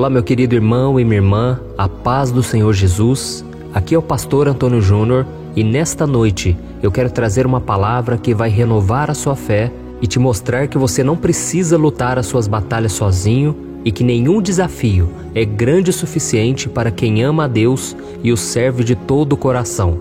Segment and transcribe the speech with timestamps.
[0.00, 3.44] Olá, meu querido irmão e minha irmã, a paz do Senhor Jesus.
[3.74, 8.32] Aqui é o pastor Antônio Júnior e nesta noite eu quero trazer uma palavra que
[8.32, 12.48] vai renovar a sua fé e te mostrar que você não precisa lutar as suas
[12.48, 13.54] batalhas sozinho
[13.84, 18.38] e que nenhum desafio é grande o suficiente para quem ama a Deus e o
[18.38, 20.00] serve de todo o coração.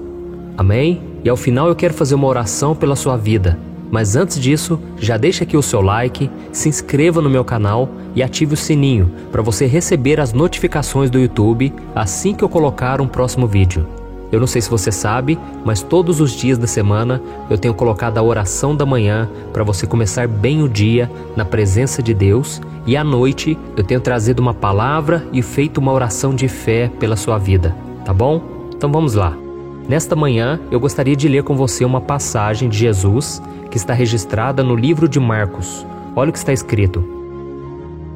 [0.57, 1.02] Amém?
[1.25, 3.60] E ao final eu quero fazer uma oração pela sua vida
[3.92, 8.21] mas antes disso, já deixa aqui o seu like, se inscreva no meu canal e
[8.21, 13.07] ative o sininho para você receber as notificações do YouTube assim que eu colocar um
[13.07, 13.88] próximo vídeo.
[14.32, 18.20] Eu não sei se você sabe, mas todos os dias da semana eu tenho colocado
[18.20, 22.96] a oração da manhã para você começar bem o dia na presença de Deus e
[22.96, 27.40] à noite eu tenho trazido uma palavra e feito uma oração de fé pela sua
[27.40, 28.42] vida, tá bom?
[28.71, 29.49] Então vamos lá.
[29.89, 34.64] Nesta manhã eu gostaria de ler com você uma passagem de Jesus que está registrada
[34.64, 35.84] no livro de Marcos.
[36.16, 37.04] Olha o que está escrito: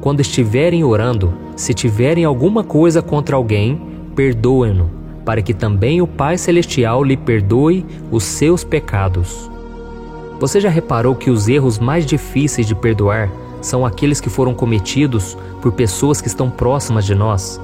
[0.00, 3.80] Quando estiverem orando, se tiverem alguma coisa contra alguém,
[4.14, 4.88] perdoem-no,
[5.24, 9.50] para que também o Pai Celestial lhe perdoe os seus pecados.
[10.38, 13.28] Você já reparou que os erros mais difíceis de perdoar
[13.60, 17.60] são aqueles que foram cometidos por pessoas que estão próximas de nós?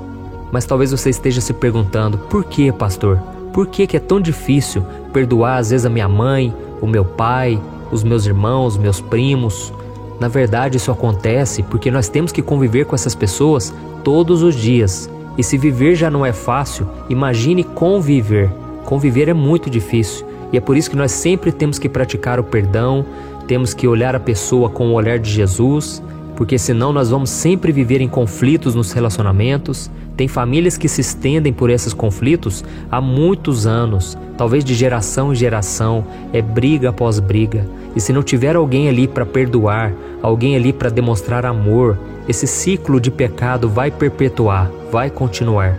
[0.51, 3.40] Mas talvez você esteja se perguntando: por que, pastor?
[3.53, 7.61] Por que, que é tão difícil perdoar às vezes a minha mãe, o meu pai,
[7.91, 9.73] os meus irmãos, meus primos.
[10.19, 15.11] Na verdade, isso acontece porque nós temos que conviver com essas pessoas todos os dias.
[15.37, 18.51] E se viver já não é fácil, imagine conviver.
[18.85, 20.27] Conviver é muito difícil.
[20.53, 23.05] E é por isso que nós sempre temos que praticar o perdão,
[23.47, 26.03] temos que olhar a pessoa com o olhar de Jesus,
[26.37, 29.91] porque senão nós vamos sempre viver em conflitos nos relacionamentos.
[30.21, 35.35] Tem famílias que se estendem por esses conflitos há muitos anos, talvez de geração em
[35.35, 37.67] geração, é briga após briga.
[37.97, 41.99] E se não tiver alguém ali para perdoar, alguém ali para demonstrar amor,
[42.29, 45.79] esse ciclo de pecado vai perpetuar, vai continuar.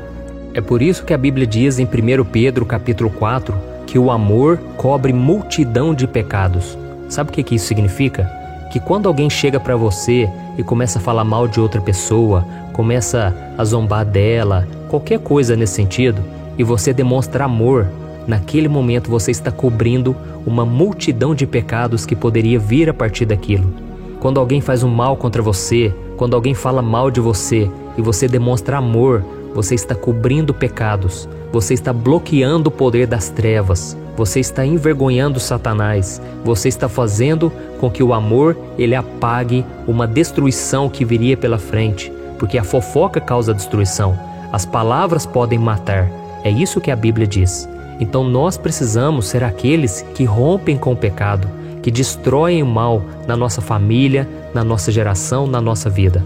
[0.55, 3.53] É por isso que a Bíblia diz em 1 Pedro capítulo 4
[3.85, 6.75] que o amor cobre multidão de pecados.
[7.09, 8.27] Sabe o que, que isso significa?
[8.71, 12.43] Que quando alguém chega para você e começa a falar mal de outra pessoa,
[12.73, 16.21] começa a zombar dela, qualquer coisa nesse sentido,
[16.57, 17.87] e você demonstra amor,
[18.27, 20.15] naquele momento você está cobrindo
[20.45, 23.73] uma multidão de pecados que poderia vir a partir daquilo.
[24.19, 28.27] Quando alguém faz um mal contra você, quando alguém fala mal de você e você
[28.27, 29.23] demonstra amor,
[29.53, 36.21] você está cobrindo pecados, você está bloqueando o poder das trevas, você está envergonhando Satanás,
[36.43, 42.11] você está fazendo com que o amor ele apague uma destruição que viria pela frente,
[42.41, 44.17] porque a fofoca causa destruição,
[44.51, 46.09] as palavras podem matar.
[46.43, 47.69] É isso que a Bíblia diz.
[47.99, 51.47] Então nós precisamos ser aqueles que rompem com o pecado,
[51.83, 56.25] que destroem o mal na nossa família, na nossa geração, na nossa vida.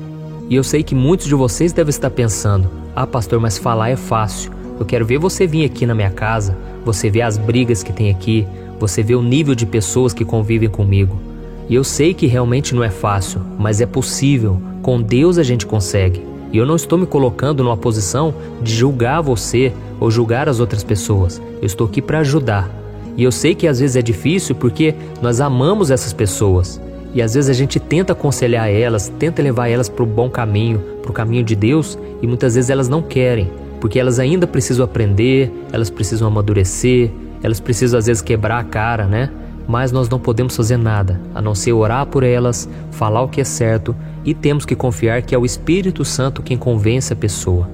[0.50, 3.98] E eu sei que muitos de vocês devem estar pensando: ah, pastor, mas falar é
[3.98, 4.54] fácil.
[4.80, 6.56] Eu quero ver você vir aqui na minha casa,
[6.86, 8.48] você ver as brigas que tem aqui,
[8.80, 11.20] você ver o nível de pessoas que convivem comigo.
[11.68, 14.62] E eu sei que realmente não é fácil, mas é possível.
[14.82, 16.22] Com Deus a gente consegue.
[16.52, 20.84] E eu não estou me colocando numa posição de julgar você ou julgar as outras
[20.84, 21.42] pessoas.
[21.60, 22.70] Eu estou aqui para ajudar.
[23.18, 26.80] E eu sei que às vezes é difícil porque nós amamos essas pessoas.
[27.14, 30.80] E às vezes a gente tenta aconselhar elas, tenta levar elas para o bom caminho,
[31.02, 33.50] para o caminho de Deus, e muitas vezes elas não querem,
[33.80, 37.10] porque elas ainda precisam aprender, elas precisam amadurecer,
[37.42, 39.30] elas precisam às vezes quebrar a cara, né?
[39.68, 43.42] Mas nós não podemos fazer nada a não ser orar por elas, falar o que
[43.42, 47.70] é certo e temos que confiar que é o Espírito Santo quem convence a pessoa.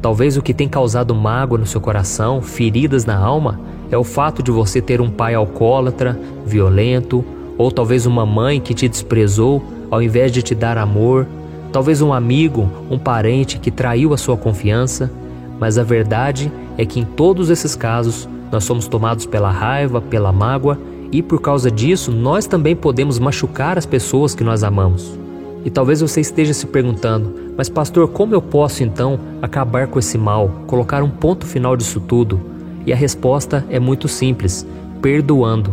[0.00, 3.58] Talvez o que tem causado mágoa no seu coração, feridas na alma,
[3.90, 7.24] é o fato de você ter um pai alcoólatra, violento,
[7.56, 11.26] ou talvez uma mãe que te desprezou ao invés de te dar amor,
[11.72, 15.10] talvez um amigo, um parente que traiu a sua confiança,
[15.58, 20.32] mas a verdade é que em todos esses casos nós somos tomados pela raiva, pela
[20.32, 20.78] mágoa
[21.14, 25.16] e por causa disso nós também podemos machucar as pessoas que nós amamos.
[25.64, 30.18] E talvez você esteja se perguntando: mas, pastor, como eu posso então acabar com esse
[30.18, 32.40] mal, colocar um ponto final disso tudo?
[32.84, 34.66] E a resposta é muito simples:
[35.00, 35.70] perdoando.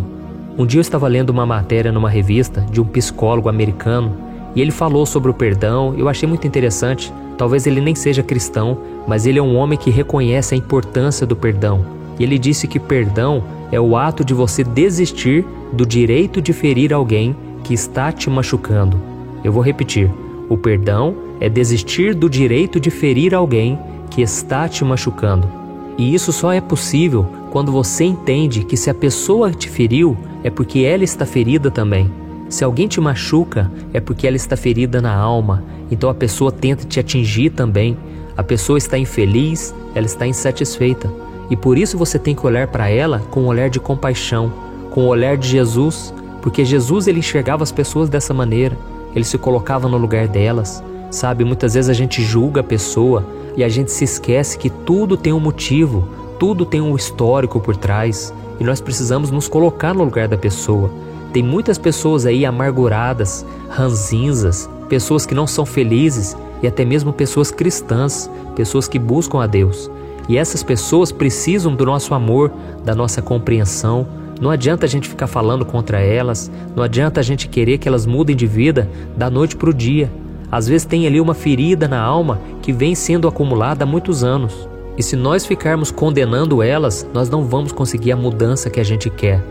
[0.59, 4.15] Um dia eu estava lendo uma matéria numa revista de um psicólogo americano
[4.55, 5.95] e ele falou sobre o perdão.
[5.97, 7.11] Eu achei muito interessante.
[7.35, 8.77] Talvez ele nem seja cristão,
[9.07, 11.83] mas ele é um homem que reconhece a importância do perdão.
[12.19, 16.93] E ele disse que perdão é o ato de você desistir do direito de ferir
[16.93, 19.01] alguém que está te machucando.
[19.43, 20.11] Eu vou repetir:
[20.49, 23.79] o perdão é desistir do direito de ferir alguém
[24.09, 25.49] que está te machucando.
[25.97, 30.49] E isso só é possível quando você entende que se a pessoa te feriu é
[30.49, 32.11] porque ela está ferida também.
[32.49, 36.85] Se alguém te machuca, é porque ela está ferida na alma, então a pessoa tenta
[36.85, 37.97] te atingir também.
[38.35, 41.09] A pessoa está infeliz, ela está insatisfeita.
[41.51, 44.53] E por isso você tem que olhar para ela com um olhar de compaixão,
[44.89, 48.77] com o olhar de Jesus, porque Jesus ele enxergava as pessoas dessa maneira,
[49.13, 50.81] ele se colocava no lugar delas.
[51.11, 53.25] Sabe, muitas vezes a gente julga a pessoa
[53.57, 56.07] e a gente se esquece que tudo tem um motivo,
[56.39, 60.89] tudo tem um histórico por trás e nós precisamos nos colocar no lugar da pessoa.
[61.33, 66.33] Tem muitas pessoas aí amarguradas, ranzinzas, pessoas que não são felizes
[66.63, 69.91] e até mesmo pessoas cristãs, pessoas que buscam a Deus.
[70.29, 72.51] E essas pessoas precisam do nosso amor,
[72.83, 74.07] da nossa compreensão.
[74.39, 78.05] Não adianta a gente ficar falando contra elas, não adianta a gente querer que elas
[78.05, 80.11] mudem de vida da noite para o dia.
[80.51, 84.67] Às vezes tem ali uma ferida na alma que vem sendo acumulada há muitos anos.
[84.97, 89.09] E se nós ficarmos condenando elas, nós não vamos conseguir a mudança que a gente
[89.09, 89.41] quer.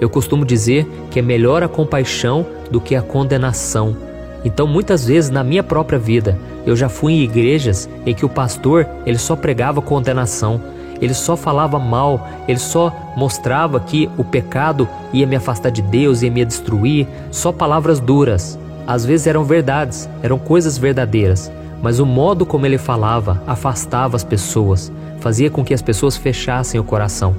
[0.00, 4.09] Eu costumo dizer que é melhor a compaixão do que a condenação.
[4.44, 8.28] Então, muitas vezes na minha própria vida, eu já fui em igrejas em que o
[8.28, 10.60] pastor ele só pregava condenação,
[11.00, 16.22] ele só falava mal, ele só mostrava que o pecado ia me afastar de Deus,
[16.22, 18.58] ia me destruir, só palavras duras.
[18.86, 21.50] Às vezes eram verdades, eram coisas verdadeiras,
[21.82, 26.78] mas o modo como ele falava afastava as pessoas, fazia com que as pessoas fechassem
[26.78, 27.34] o coração.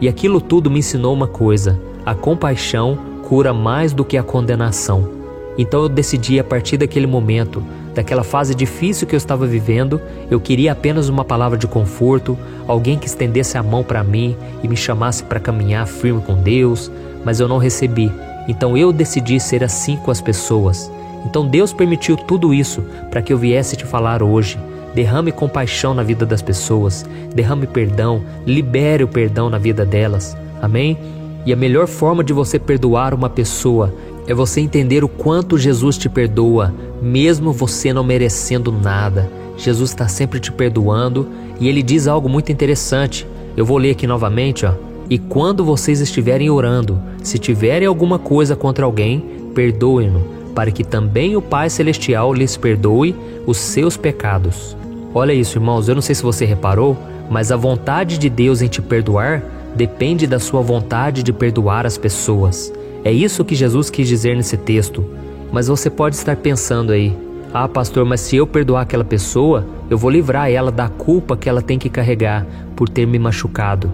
[0.00, 5.15] E aquilo tudo me ensinou uma coisa: a compaixão cura mais do que a condenação.
[5.58, 7.62] Então eu decidi a partir daquele momento,
[7.94, 10.00] daquela fase difícil que eu estava vivendo,
[10.30, 12.38] eu queria apenas uma palavra de conforto,
[12.68, 16.90] alguém que estendesse a mão para mim e me chamasse para caminhar firme com Deus,
[17.24, 18.12] mas eu não recebi.
[18.46, 20.90] Então eu decidi ser assim com as pessoas.
[21.24, 24.58] Então Deus permitiu tudo isso para que eu viesse te falar hoje.
[24.94, 27.04] Derrame compaixão na vida das pessoas,
[27.34, 30.36] derrame perdão, libere o perdão na vida delas.
[30.62, 30.96] Amém?
[31.44, 33.92] E a melhor forma de você perdoar uma pessoa
[34.26, 39.30] é você entender o quanto Jesus te perdoa, mesmo você não merecendo nada.
[39.56, 41.28] Jesus está sempre te perdoando
[41.60, 43.26] e ele diz algo muito interessante.
[43.56, 44.72] Eu vou ler aqui novamente, ó.
[45.08, 49.24] E quando vocês estiverem orando, se tiverem alguma coisa contra alguém,
[49.54, 50.20] perdoem-no,
[50.54, 53.14] para que também o Pai Celestial lhes perdoe
[53.46, 54.76] os seus pecados.
[55.14, 56.96] Olha isso, irmãos, eu não sei se você reparou,
[57.30, 59.42] mas a vontade de Deus em te perdoar
[59.74, 62.72] depende da sua vontade de perdoar as pessoas.
[63.06, 65.04] É isso que Jesus quis dizer nesse texto.
[65.52, 67.16] Mas você pode estar pensando aí:
[67.54, 71.48] ah, pastor, mas se eu perdoar aquela pessoa, eu vou livrar ela da culpa que
[71.48, 72.44] ela tem que carregar
[72.74, 73.92] por ter me machucado.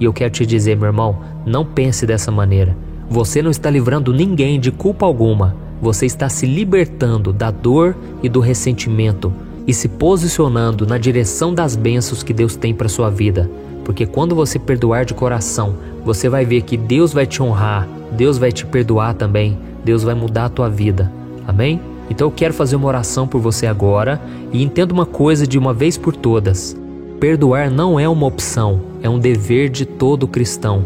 [0.00, 2.74] E eu quero te dizer, meu irmão, não pense dessa maneira.
[3.10, 5.54] Você não está livrando ninguém de culpa alguma.
[5.82, 9.30] Você está se libertando da dor e do ressentimento
[9.66, 13.50] e se posicionando na direção das bênçãos que Deus tem para sua vida.
[13.84, 18.38] Porque quando você perdoar de coração, você vai ver que Deus vai te honrar, Deus
[18.38, 21.12] vai te perdoar também, Deus vai mudar a tua vida.
[21.46, 21.80] Amém?
[22.08, 24.20] Então eu quero fazer uma oração por você agora
[24.52, 26.76] e entenda uma coisa de uma vez por todas.
[27.20, 30.82] Perdoar não é uma opção, é um dever de todo cristão.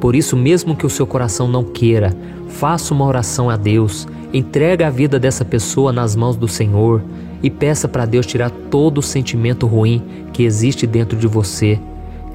[0.00, 2.16] Por isso, mesmo que o seu coração não queira,
[2.48, 7.02] faça uma oração a Deus, entrega a vida dessa pessoa nas mãos do Senhor
[7.42, 10.02] e peça para Deus tirar todo o sentimento ruim
[10.32, 11.78] que existe dentro de você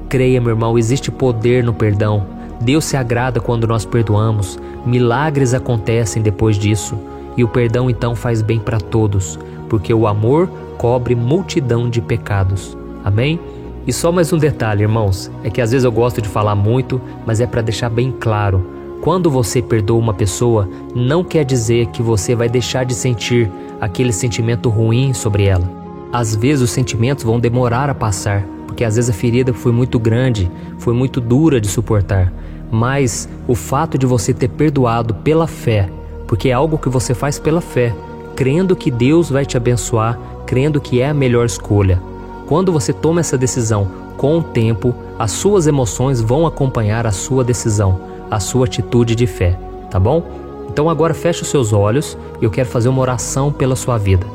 [0.08, 2.26] Creia, meu irmão, existe poder no perdão.
[2.60, 4.58] Deus se agrada quando nós perdoamos.
[4.84, 6.96] Milagres acontecem depois disso.
[7.36, 10.48] E o perdão então faz bem para todos, porque o amor
[10.78, 12.76] cobre multidão de pecados.
[13.04, 13.38] Amém?
[13.86, 17.00] E só mais um detalhe, irmãos, é que às vezes eu gosto de falar muito,
[17.26, 18.66] mas é para deixar bem claro.
[19.00, 24.12] Quando você perdoa uma pessoa, não quer dizer que você vai deixar de sentir aquele
[24.12, 25.70] sentimento ruim sobre ela.
[26.12, 28.44] Às vezes os sentimentos vão demorar a passar,
[28.76, 32.30] porque às vezes a ferida foi muito grande, foi muito dura de suportar.
[32.70, 35.88] Mas o fato de você ter perdoado pela fé,
[36.26, 37.94] porque é algo que você faz pela fé,
[38.34, 41.98] crendo que Deus vai te abençoar, crendo que é a melhor escolha.
[42.46, 47.42] Quando você toma essa decisão, com o tempo, as suas emoções vão acompanhar a sua
[47.42, 47.98] decisão,
[48.30, 49.58] a sua atitude de fé,
[49.90, 50.22] tá bom?
[50.68, 54.26] Então agora feche os seus olhos e eu quero fazer uma oração pela sua vida.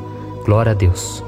[0.44, 1.22] Glória a Deus.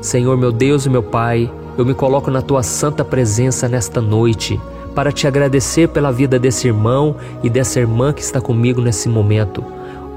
[0.00, 4.60] Senhor meu Deus e meu Pai, eu me coloco na tua santa presença nesta noite
[4.94, 9.64] para te agradecer pela vida desse irmão e dessa irmã que está comigo nesse momento.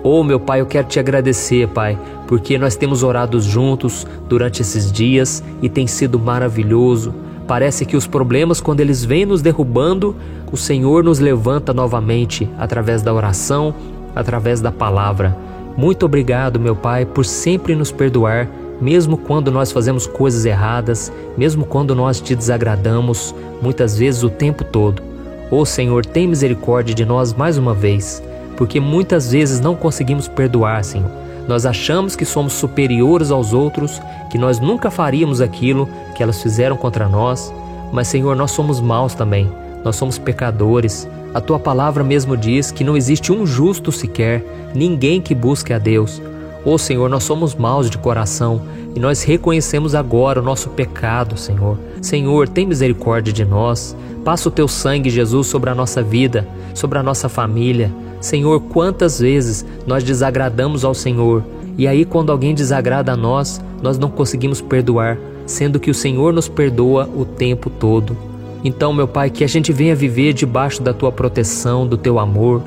[0.03, 1.97] Oh, meu Pai, eu quero te agradecer, Pai,
[2.27, 7.13] porque nós temos orado juntos durante esses dias e tem sido maravilhoso.
[7.47, 10.15] Parece que os problemas, quando eles vêm nos derrubando,
[10.51, 13.73] o Senhor nos levanta novamente através da oração,
[14.15, 15.35] através da palavra.
[15.75, 18.47] Muito obrigado, meu Pai, por sempre nos perdoar
[18.81, 24.63] mesmo quando nós fazemos coisas erradas, mesmo quando nós te desagradamos, muitas vezes o tempo
[24.63, 25.01] todo.
[25.49, 28.21] Ô oh, Senhor, tem misericórdia de nós mais uma vez.
[28.57, 31.09] porque muitas vezes não conseguimos perdoar, Senhor.
[31.47, 36.75] Nós achamos que somos superiores aos outros, que nós nunca faríamos aquilo que elas fizeram
[36.75, 37.53] contra nós,
[37.93, 39.49] mas, Senhor, nós somos maus também,
[39.85, 41.07] nós somos pecadores.
[41.33, 44.43] A tua palavra mesmo diz que não existe um justo sequer,
[44.73, 46.21] ninguém que busque a Deus.
[46.67, 48.61] Ô oh, Senhor, nós somos maus de coração
[48.93, 51.79] e nós reconhecemos agora o nosso pecado, Senhor.
[52.01, 53.95] Senhor, tem misericórdia de nós.
[54.25, 57.89] Passa o teu sangue, Jesus, sobre a nossa vida, sobre a nossa família.
[58.19, 61.41] Senhor, quantas vezes nós desagradamos ao Senhor
[61.77, 66.33] e aí, quando alguém desagrada a nós, nós não conseguimos perdoar, sendo que o Senhor
[66.33, 68.17] nos perdoa o tempo todo.
[68.61, 72.61] Então, meu Pai, que a gente venha viver debaixo da tua proteção, do teu amor.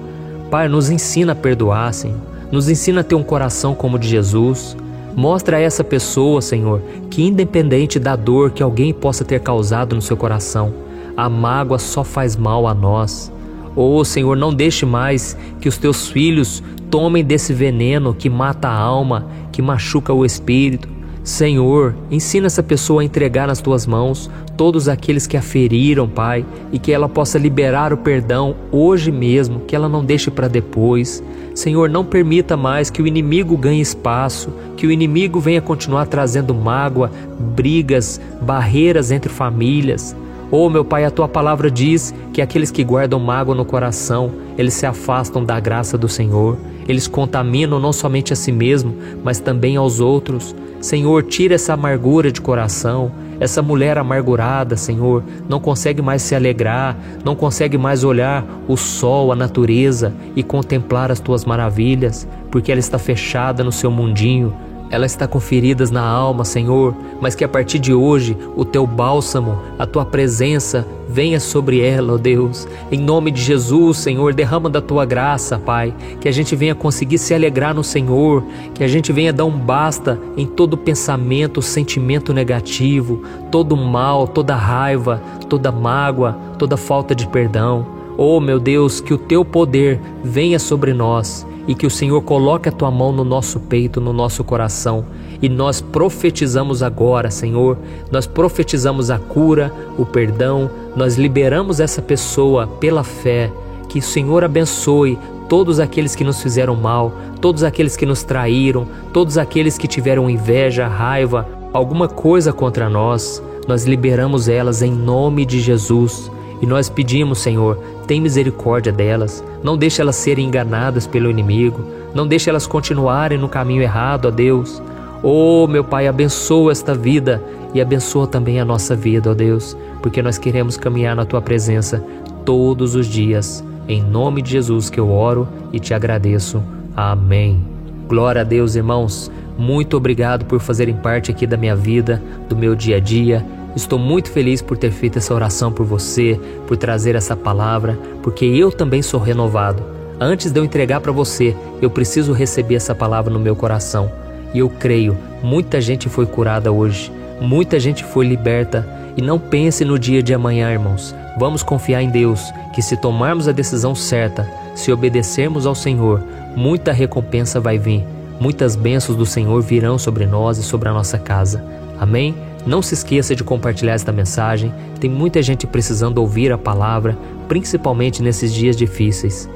[0.51, 2.31] Pai, nos ensina a perdoar, Senhor.
[2.51, 4.77] Nos ensina a ter um coração como o de Jesus.
[5.15, 10.03] Mostra a essa pessoa, Senhor, que independente da dor que alguém possa ter causado no
[10.03, 10.73] seu coração,
[11.17, 13.33] a mágoa só faz mal a nós.
[13.77, 18.75] Oh, Senhor, não deixe mais que os teus filhos tomem desse veneno que mata a
[18.75, 20.89] alma, que machuca o espírito.
[21.31, 26.45] Senhor, ensina essa pessoa a entregar nas tuas mãos todos aqueles que a feriram, Pai,
[26.73, 31.23] e que ela possa liberar o perdão hoje mesmo, que ela não deixe para depois.
[31.55, 36.53] Senhor, não permita mais que o inimigo ganhe espaço, que o inimigo venha continuar trazendo
[36.53, 40.17] mágoa, brigas, barreiras entre famílias.
[40.51, 44.75] Oh, meu Pai, a tua palavra diz que aqueles que guardam mágoa no coração, eles
[44.75, 46.59] se afastam da graça do Senhor.
[46.91, 50.57] Eles contaminam não somente a si mesmo, mas também aos outros.
[50.81, 53.13] Senhor, tira essa amargura de coração.
[53.39, 59.31] Essa mulher amargurada, Senhor, não consegue mais se alegrar, não consegue mais olhar o sol,
[59.31, 64.53] a natureza e contemplar as tuas maravilhas, porque ela está fechada no seu mundinho,
[64.91, 68.85] ela está com feridas na alma, Senhor, mas que a partir de hoje o teu
[68.87, 72.67] bálsamo, a tua presença venha sobre ela, ó Deus.
[72.91, 77.19] Em nome de Jesus, Senhor, derrama da tua graça, Pai, que a gente venha conseguir
[77.19, 78.43] se alegrar no Senhor,
[78.75, 84.57] que a gente venha dar um basta em todo pensamento, sentimento negativo, todo mal, toda
[84.57, 87.87] raiva, toda mágoa, toda falta de perdão.
[88.19, 92.69] Oh, meu Deus, que o teu poder venha sobre nós e que o Senhor coloque
[92.69, 95.05] a tua mão no nosso peito, no nosso coração.
[95.41, 97.79] E nós profetizamos agora, Senhor,
[98.11, 103.53] nós profetizamos a cura, o perdão, nós liberamos essa pessoa pela fé.
[103.89, 105.17] Que o Senhor abençoe
[105.49, 110.29] todos aqueles que nos fizeram mal, todos aqueles que nos traíram, todos aqueles que tiveram
[110.29, 113.41] inveja, raiva, alguma coisa contra nós.
[113.69, 116.33] Nós liberamos elas em nome de Jesus.
[116.61, 117.77] E nós pedimos, Senhor,
[118.07, 123.49] tem misericórdia delas, não deixe elas serem enganadas pelo inimigo, não deixe elas continuarem no
[123.49, 124.83] caminho errado, ó Deus.
[125.23, 130.23] Oh, meu Pai, abençoa esta vida e abençoa também a nossa vida, ó Deus, porque
[130.23, 132.05] nós queremos caminhar na tua presença
[132.45, 133.65] todos os dias.
[133.89, 136.63] Em nome de Jesus que eu oro e te agradeço.
[136.97, 137.65] Amém.
[138.09, 139.31] Glória a Deus, irmãos.
[139.57, 143.45] Muito obrigado por fazerem parte aqui da minha vida, do meu dia a dia.
[143.77, 148.45] Estou muito feliz por ter feito essa oração por você, por trazer essa palavra, porque
[148.45, 149.83] eu também sou renovado.
[150.19, 154.11] Antes de eu entregar para você, eu preciso receber essa palavra no meu coração.
[154.53, 157.11] E eu creio, muita gente foi curada hoje,
[157.41, 158.87] muita gente foi liberta.
[159.17, 161.15] E não pense no dia de amanhã, irmãos.
[161.39, 166.23] Vamos confiar em Deus, que se tomarmos a decisão certa, se obedecermos ao Senhor,
[166.57, 168.05] muita recompensa vai vir.
[168.39, 171.65] Muitas bênçãos do Senhor virão sobre nós e sobre a nossa casa.
[171.99, 172.35] Amém?
[172.67, 174.73] Não se esqueça de compartilhar esta mensagem.
[174.99, 177.17] Tem muita gente precisando ouvir a palavra,
[177.49, 179.49] principalmente nesses dias difíceis.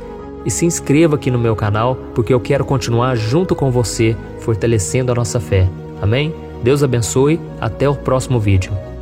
[0.44, 5.12] E se inscreva aqui no meu canal, porque eu quero continuar junto com você, fortalecendo
[5.12, 5.68] a nossa fé.
[6.00, 6.34] Amém?
[6.62, 7.40] Deus abençoe.
[7.60, 8.93] Até o próximo vídeo.